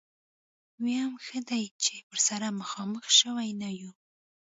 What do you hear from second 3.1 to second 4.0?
شوي نه يو.